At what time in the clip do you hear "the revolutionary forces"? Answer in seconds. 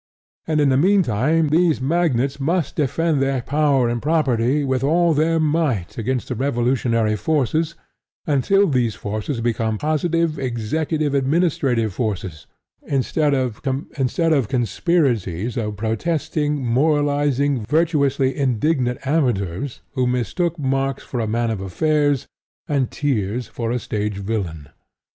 6.29-7.75